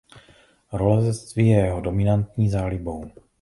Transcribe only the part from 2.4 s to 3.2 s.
zálibou.